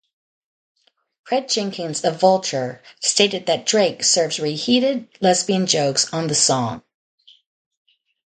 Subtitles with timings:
[1.25, 6.81] Craig Jenkins of "Vulture" stated that Drake "serves reheated lesbian jokes" on the song.